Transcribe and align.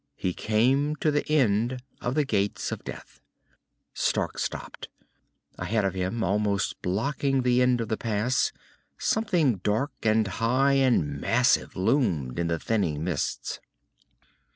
He 0.15 0.33
came 0.33 0.95
to 0.95 1.11
the 1.11 1.29
end 1.31 1.83
of 2.01 2.15
the 2.15 2.25
Gates 2.25 2.71
of 2.71 2.83
Death. 2.83 3.21
Stark 3.93 4.39
stopped. 4.39 4.89
Ahead 5.59 5.85
of 5.85 5.93
him, 5.93 6.23
almost 6.23 6.81
blocking 6.81 7.43
the 7.43 7.61
end 7.61 7.79
of 7.81 7.87
the 7.87 7.97
pass, 7.97 8.51
something 8.97 9.57
dark 9.57 9.91
and 10.01 10.25
high 10.25 10.73
and 10.73 11.21
massive 11.21 11.75
loomed 11.75 12.39
in 12.39 12.47
the 12.47 12.57
thinning 12.57 13.03
mists. 13.03 13.59